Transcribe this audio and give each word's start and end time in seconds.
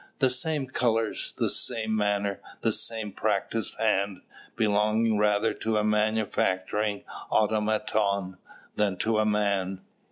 The 0.17 0.31
same 0.31 0.65
colours, 0.65 1.31
the 1.37 1.47
same 1.47 1.95
manner, 1.95 2.39
the 2.61 2.73
same 2.73 3.11
practised 3.11 3.77
hand, 3.77 4.21
belonging 4.55 5.19
rather 5.19 5.53
to 5.53 5.77
a 5.77 5.83
manufacturing 5.83 7.03
automaton 7.29 8.37
than 8.77 8.97
to 8.97 9.19
a 9.19 9.27
man! 9.27 9.81